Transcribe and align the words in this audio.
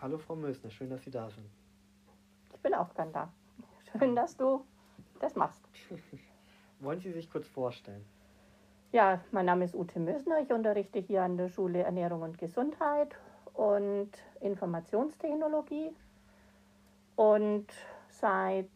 Hallo 0.00 0.16
Frau 0.16 0.36
Mösner, 0.36 0.70
schön, 0.70 0.90
dass 0.90 1.02
Sie 1.02 1.10
da 1.10 1.28
sind. 1.28 1.50
Ich 2.54 2.60
bin 2.60 2.72
auch 2.72 2.94
gern 2.94 3.12
da. 3.12 3.32
Schön, 3.90 4.14
dass 4.14 4.36
du 4.36 4.64
das 5.18 5.34
machst. 5.34 5.60
Wollen 6.80 7.00
Sie 7.00 7.10
sich 7.10 7.28
kurz 7.28 7.48
vorstellen? 7.48 8.04
Ja, 8.92 9.20
mein 9.32 9.46
Name 9.46 9.64
ist 9.64 9.74
Ute 9.74 9.98
Mösner. 9.98 10.40
Ich 10.40 10.52
unterrichte 10.52 11.00
hier 11.00 11.24
an 11.24 11.36
der 11.36 11.48
Schule 11.48 11.82
Ernährung 11.82 12.22
und 12.22 12.38
Gesundheit 12.38 13.16
und 13.54 14.10
Informationstechnologie. 14.40 15.90
Und 17.16 17.66
seit 18.08 18.70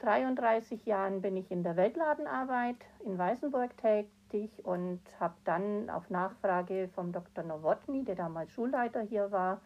33 0.00 0.84
Jahren 0.84 1.22
bin 1.22 1.36
ich 1.36 1.52
in 1.52 1.62
der 1.62 1.76
Weltladenarbeit 1.76 2.76
in 3.04 3.16
Weißenburg 3.16 3.76
tätig 3.76 4.50
und 4.64 5.00
habe 5.20 5.34
dann 5.44 5.90
auf 5.90 6.10
Nachfrage 6.10 6.88
vom 6.92 7.12
Dr. 7.12 7.44
Nowotny, 7.44 8.04
der 8.04 8.16
damals 8.16 8.50
Schulleiter 8.50 9.02
hier 9.02 9.30
war, 9.30 9.60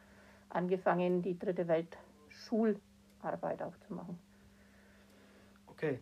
angefangen, 0.50 1.22
die 1.22 1.38
dritte 1.38 1.66
Welt 1.68 1.96
Schularbeit 2.28 3.62
auch 3.62 3.76
zu 3.86 3.94
machen. 3.94 4.18
Okay. 5.66 5.98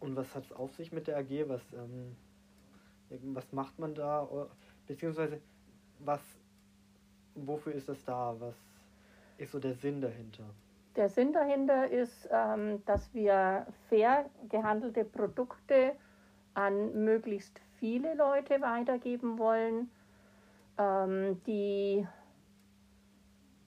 Und 0.00 0.16
was 0.16 0.32
hat 0.34 0.44
es 0.44 0.52
auf 0.52 0.74
sich 0.76 0.92
mit 0.92 1.06
der 1.06 1.18
AG? 1.18 1.48
Was, 1.48 1.62
ähm, 1.72 2.16
was 3.34 3.52
macht 3.52 3.78
man 3.78 3.94
da? 3.94 4.28
Beziehungsweise 4.86 5.40
was, 5.98 6.20
wofür 7.34 7.74
ist 7.74 7.88
das 7.88 8.04
da? 8.04 8.34
Was 8.38 8.54
ist 9.38 9.52
so 9.52 9.58
der 9.58 9.74
Sinn 9.74 10.00
dahinter? 10.00 10.44
Der 10.96 11.08
Sinn 11.08 11.32
dahinter 11.32 11.88
ist, 11.88 12.28
ähm, 12.32 12.84
dass 12.86 13.12
wir 13.14 13.66
fair 13.88 14.28
gehandelte 14.48 15.04
Produkte 15.04 15.92
an 16.54 17.04
möglichst 17.04 17.60
viele 17.78 18.14
Leute 18.14 18.60
weitergeben 18.60 19.38
wollen, 19.38 19.90
ähm, 20.76 21.40
die 21.46 22.06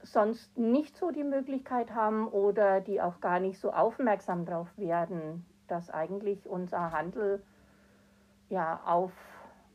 sonst 0.04 0.58
nicht 0.58 0.98
so 0.98 1.12
die 1.12 1.24
Möglichkeit 1.24 1.94
haben 1.94 2.28
oder 2.28 2.82
die 2.82 3.02
auch 3.02 3.20
gar 3.22 3.40
nicht 3.40 3.60
so 3.60 3.72
aufmerksam 3.72 4.46
darauf 4.46 4.68
werden, 4.78 5.46
dass 5.68 5.90
eigentlich 5.90 6.48
unser 6.48 6.92
Handel 6.92 7.42
ja 8.50 8.82
auf 8.86 9.12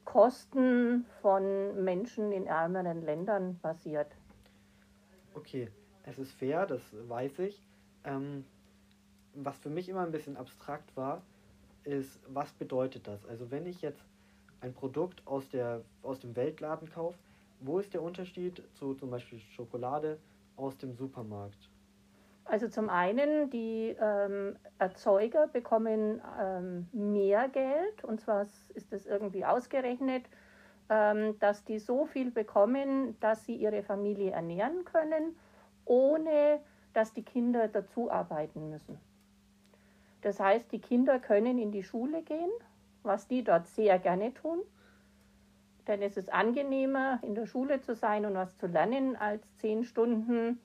Kosten 0.04 1.04
von 1.20 1.82
Menschen 1.82 2.32
in 2.32 2.46
ärmeren 2.46 3.02
Ländern 3.02 3.58
basiert. 3.60 4.08
Okay, 5.34 5.68
es 6.04 6.18
ist 6.18 6.32
fair, 6.32 6.66
das 6.66 6.80
weiß 7.08 7.40
ich. 7.40 7.60
Ähm, 8.04 8.44
was 9.34 9.58
für 9.58 9.68
mich 9.68 9.88
immer 9.88 10.02
ein 10.02 10.12
bisschen 10.12 10.36
abstrakt 10.36 10.96
war, 10.96 11.22
ist, 11.84 12.20
was 12.28 12.52
bedeutet 12.52 13.06
das? 13.06 13.24
Also 13.26 13.50
wenn 13.50 13.66
ich 13.66 13.82
jetzt 13.82 14.02
ein 14.60 14.72
Produkt 14.72 15.22
aus, 15.26 15.48
der, 15.50 15.82
aus 16.02 16.20
dem 16.20 16.34
Weltladen 16.36 16.90
kaufe, 16.90 17.18
wo 17.60 17.78
ist 17.78 17.94
der 17.94 18.02
Unterschied 18.02 18.62
zu 18.74 18.94
zum 18.94 19.10
Beispiel 19.10 19.38
Schokolade 19.38 20.18
aus 20.56 20.76
dem 20.78 20.94
Supermarkt? 20.94 21.70
Also 22.44 22.68
zum 22.68 22.88
einen, 22.88 23.50
die 23.50 23.96
ähm, 24.00 24.56
Erzeuger 24.78 25.48
bekommen 25.48 26.22
ähm, 26.40 26.88
mehr 26.92 27.48
Geld 27.48 28.04
und 28.04 28.20
zwar 28.20 28.46
ist 28.74 28.92
das 28.92 29.04
irgendwie 29.04 29.44
ausgerechnet, 29.44 30.24
ähm, 30.88 31.36
dass 31.40 31.64
die 31.64 31.80
so 31.80 32.06
viel 32.06 32.30
bekommen, 32.30 33.18
dass 33.18 33.44
sie 33.44 33.56
ihre 33.56 33.82
Familie 33.82 34.30
ernähren 34.30 34.84
können, 34.84 35.36
ohne 35.84 36.60
dass 36.92 37.12
die 37.12 37.24
Kinder 37.24 37.66
dazu 37.66 38.10
arbeiten 38.10 38.70
müssen. 38.70 38.98
Das 40.22 40.38
heißt, 40.38 40.70
die 40.70 40.80
Kinder 40.80 41.18
können 41.18 41.58
in 41.58 41.72
die 41.72 41.82
Schule 41.82 42.22
gehen, 42.22 42.50
was 43.02 43.26
die 43.26 43.42
dort 43.42 43.66
sehr 43.66 43.98
gerne 43.98 44.32
tun. 44.32 44.60
Denn 45.86 46.02
es 46.02 46.16
ist 46.16 46.32
angenehmer, 46.32 47.20
in 47.22 47.34
der 47.34 47.46
Schule 47.46 47.80
zu 47.80 47.94
sein 47.94 48.26
und 48.26 48.34
was 48.34 48.56
zu 48.58 48.66
lernen, 48.66 49.16
als 49.16 49.42
zehn 49.58 49.84
Stunden 49.84 50.58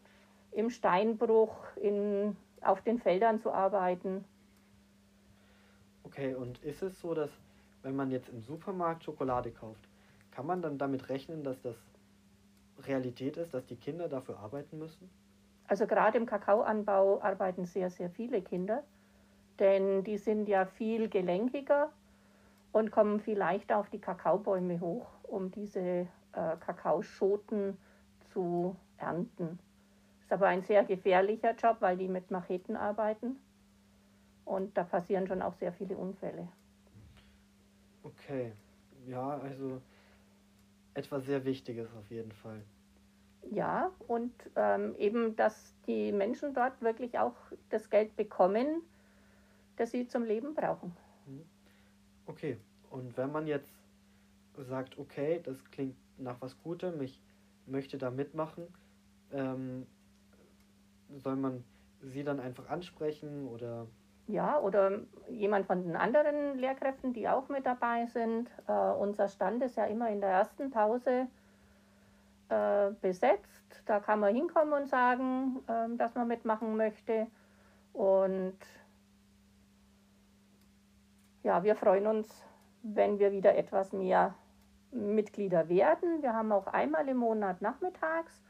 im 0.51 0.69
Steinbruch 0.69 1.55
in, 1.75 2.35
auf 2.61 2.81
den 2.81 2.99
Feldern 2.99 3.39
zu 3.39 3.51
arbeiten. 3.51 4.25
Okay, 6.03 6.33
und 6.33 6.61
ist 6.63 6.81
es 6.81 6.99
so, 6.99 7.13
dass 7.13 7.29
wenn 7.83 7.95
man 7.95 8.11
jetzt 8.11 8.29
im 8.29 8.41
Supermarkt 8.41 9.03
Schokolade 9.03 9.51
kauft, 9.51 9.87
kann 10.31 10.45
man 10.45 10.61
dann 10.61 10.77
damit 10.77 11.09
rechnen, 11.09 11.43
dass 11.43 11.61
das 11.61 11.75
Realität 12.85 13.37
ist, 13.37 13.53
dass 13.53 13.65
die 13.65 13.75
Kinder 13.75 14.09
dafür 14.09 14.39
arbeiten 14.39 14.77
müssen? 14.77 15.09
Also 15.67 15.87
gerade 15.87 16.17
im 16.17 16.25
Kakaoanbau 16.25 17.21
arbeiten 17.21 17.65
sehr, 17.65 17.89
sehr 17.89 18.09
viele 18.09 18.41
Kinder, 18.41 18.83
denn 19.59 20.03
die 20.03 20.17
sind 20.17 20.49
ja 20.49 20.65
viel 20.65 21.07
gelenkiger 21.07 21.91
und 22.71 22.91
kommen 22.91 23.19
viel 23.19 23.37
leichter 23.37 23.77
auf 23.77 23.89
die 23.89 23.99
Kakaobäume 23.99 24.79
hoch, 24.79 25.07
um 25.23 25.51
diese 25.51 25.79
äh, 25.79 26.07
Kakaoschoten 26.33 27.77
zu 28.31 28.75
ernten. 28.97 29.59
Ist 30.21 30.31
aber 30.31 30.47
ein 30.47 30.63
sehr 30.63 30.83
gefährlicher 30.83 31.55
Job, 31.55 31.77
weil 31.79 31.97
die 31.97 32.07
mit 32.07 32.31
Macheten 32.31 32.75
arbeiten 32.75 33.37
und 34.45 34.77
da 34.77 34.83
passieren 34.83 35.27
schon 35.27 35.41
auch 35.41 35.53
sehr 35.55 35.73
viele 35.73 35.97
Unfälle. 35.97 36.47
Okay, 38.03 38.51
ja, 39.07 39.37
also 39.39 39.81
etwas 40.93 41.25
sehr 41.25 41.43
Wichtiges 41.45 41.87
auf 41.95 42.09
jeden 42.09 42.31
Fall. 42.31 42.61
Ja, 43.49 43.91
und 44.07 44.33
ähm, 44.55 44.95
eben, 44.97 45.35
dass 45.35 45.73
die 45.87 46.11
Menschen 46.11 46.53
dort 46.53 46.81
wirklich 46.81 47.17
auch 47.17 47.35
das 47.69 47.89
Geld 47.89 48.15
bekommen, 48.15 48.81
das 49.77 49.91
sie 49.91 50.07
zum 50.07 50.23
Leben 50.23 50.53
brauchen. 50.53 50.95
Okay, 52.41 52.57
und 52.89 53.15
wenn 53.17 53.31
man 53.31 53.45
jetzt 53.45 53.71
sagt, 54.57 54.97
okay, 54.97 55.39
das 55.43 55.63
klingt 55.69 55.95
nach 56.17 56.41
was 56.41 56.59
Gutem, 56.63 56.99
ich 56.99 57.21
möchte 57.67 57.99
da 57.99 58.09
mitmachen, 58.09 58.63
ähm, 59.31 59.85
soll 61.19 61.35
man 61.35 61.63
sie 62.01 62.23
dann 62.23 62.39
einfach 62.39 62.67
ansprechen 62.67 63.47
oder? 63.47 63.85
Ja, 64.25 64.59
oder 64.59 65.01
jemand 65.29 65.67
von 65.67 65.83
den 65.83 65.95
anderen 65.95 66.57
Lehrkräften, 66.57 67.13
die 67.13 67.29
auch 67.29 67.47
mit 67.47 67.67
dabei 67.67 68.07
sind. 68.07 68.49
Äh, 68.67 68.71
unser 68.71 69.27
Stand 69.27 69.61
ist 69.61 69.77
ja 69.77 69.85
immer 69.85 70.09
in 70.09 70.19
der 70.19 70.31
ersten 70.31 70.71
Pause 70.71 71.27
äh, 72.49 72.89
besetzt. 73.01 73.83
Da 73.85 73.99
kann 73.99 74.19
man 74.19 74.33
hinkommen 74.33 74.73
und 74.73 74.89
sagen, 74.89 75.59
äh, 75.67 75.95
dass 75.95 76.15
man 76.15 76.27
mitmachen 76.27 76.75
möchte. 76.75 77.27
Und 77.93 78.57
ja, 81.43 81.63
wir 81.63 81.75
freuen 81.75 82.07
uns, 82.07 82.43
wenn 82.83 83.19
wir 83.19 83.31
wieder 83.31 83.55
etwas 83.55 83.93
mehr 83.93 84.35
Mitglieder 84.91 85.69
werden. 85.69 86.21
Wir 86.21 86.33
haben 86.33 86.51
auch 86.51 86.67
einmal 86.67 87.07
im 87.07 87.17
Monat 87.17 87.61
nachmittags, 87.61 88.41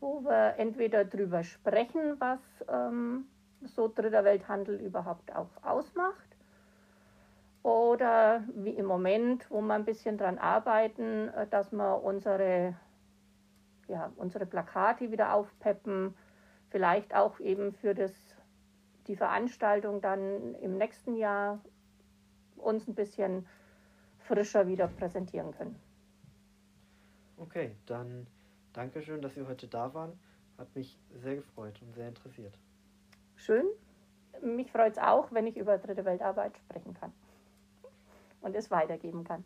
wo 0.00 0.22
wir 0.22 0.54
entweder 0.58 1.04
darüber 1.04 1.44
sprechen, 1.44 2.16
was 2.18 2.40
ähm, 2.68 3.26
so 3.62 3.88
dritter 3.88 4.24
Welthandel 4.24 4.80
überhaupt 4.80 5.34
auch 5.34 5.50
ausmacht. 5.62 6.36
Oder 7.62 8.44
wie 8.54 8.70
im 8.70 8.84
Moment, 8.84 9.50
wo 9.50 9.62
wir 9.62 9.74
ein 9.74 9.86
bisschen 9.86 10.18
daran 10.18 10.38
arbeiten, 10.38 11.28
äh, 11.28 11.46
dass 11.46 11.72
wir 11.72 12.02
unsere, 12.02 12.74
ja, 13.88 14.12
unsere 14.16 14.46
Plakate 14.46 15.10
wieder 15.10 15.32
aufpeppen, 15.32 16.14
vielleicht 16.70 17.14
auch 17.14 17.40
eben 17.40 17.72
für 17.72 17.94
das, 17.94 18.12
die 19.06 19.16
Veranstaltung 19.16 20.00
dann 20.00 20.54
im 20.56 20.76
nächsten 20.76 21.16
Jahr 21.16 21.60
uns 22.56 22.86
ein 22.88 22.94
bisschen 22.94 23.46
frischer 24.18 24.66
wieder 24.66 24.88
präsentieren 24.88 25.52
können. 25.52 25.76
Okay, 27.36 27.74
dann 27.86 28.26
danke 28.72 29.02
schön, 29.02 29.20
dass 29.20 29.34
Sie 29.34 29.46
heute 29.46 29.66
da 29.66 29.92
waren. 29.94 30.18
Hat 30.56 30.74
mich 30.74 30.98
sehr 31.12 31.36
gefreut 31.36 31.80
und 31.82 31.94
sehr 31.94 32.08
interessiert. 32.08 32.56
Schön. 33.36 33.66
Mich 34.42 34.70
freut 34.70 34.92
es 34.92 34.98
auch, 34.98 35.32
wenn 35.32 35.46
ich 35.46 35.56
über 35.56 35.78
dritte 35.78 36.04
Weltarbeit 36.04 36.56
sprechen 36.58 36.94
kann 36.94 37.12
und 38.40 38.54
es 38.54 38.70
weitergeben 38.70 39.24
kann. 39.24 39.44